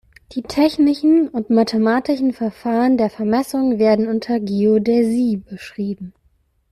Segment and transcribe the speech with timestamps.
[0.31, 6.11] Die technischen und mathematischen Verfahren der Vermessung werden unter Geodäsie beschrieben.